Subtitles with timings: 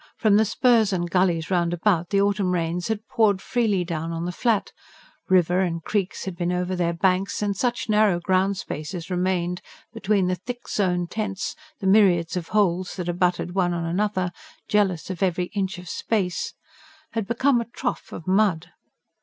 [0.17, 4.25] From the spurs and gullies round about, the autumn rains had poured freely down on
[4.25, 4.71] the Flat;
[5.29, 9.61] river and creeks had been over their banks; and such narrow ground space as remained
[9.93, 14.31] between the thick sown tents, the myriads of holes that abutted one on another,
[14.67, 16.55] jealous of every inch of space,
[17.11, 18.71] had become a trough of mud.